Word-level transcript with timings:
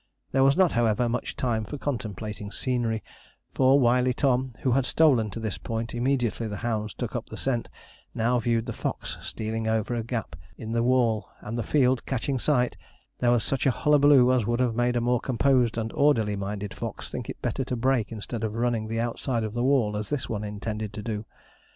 There 0.31 0.43
was 0.43 0.57
not, 0.57 0.71
however, 0.71 1.07
much 1.07 1.35
time 1.35 1.63
for 1.63 1.77
contemplating 1.77 2.51
scenery; 2.51 3.03
for 3.53 3.79
Wily 3.79 4.15
Tom, 4.15 4.55
who 4.61 4.71
had 4.71 4.87
stolen 4.87 5.29
to 5.29 5.39
this 5.39 5.59
point 5.59 5.93
immediately 5.93 6.47
the 6.47 6.57
hounds 6.65 6.95
took 6.95 7.15
up 7.15 7.29
the 7.29 7.37
scent, 7.37 7.69
now 8.15 8.39
viewed 8.39 8.65
the 8.65 8.73
fox 8.73 9.19
stealing 9.21 9.67
over 9.67 9.93
a 9.93 10.03
gap 10.03 10.35
in 10.57 10.71
the 10.71 10.81
wall, 10.81 11.29
and, 11.41 11.55
the 11.55 11.61
field 11.61 12.03
catching 12.07 12.39
sight, 12.39 12.75
there 13.19 13.29
was 13.29 13.43
such 13.43 13.67
a 13.67 13.69
hullabaloo 13.69 14.33
as 14.33 14.43
would 14.47 14.59
have 14.59 14.73
made 14.73 14.95
a 14.95 15.01
more 15.01 15.19
composed 15.19 15.77
and 15.77 15.93
orderly 15.93 16.35
minded 16.35 16.73
fox 16.73 17.11
think 17.11 17.29
it 17.29 17.39
better 17.43 17.63
to 17.63 17.75
break 17.75 18.11
instead 18.11 18.43
of 18.43 18.55
running 18.55 18.87
the 18.87 18.99
outside 18.99 19.43
of 19.43 19.53
the 19.53 19.63
wall 19.63 19.95
as 19.95 20.09
this 20.09 20.27
one 20.27 20.43
intended 20.43 20.93
to 20.93 21.03
do. 21.03 21.25